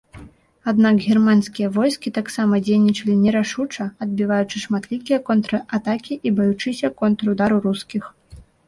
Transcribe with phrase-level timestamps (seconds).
[0.69, 8.15] Аднак германскія войскі таксама дзейнічалі нерашуча, адбіваючы шматлікія контратакі і баючыся контрудару рускіх.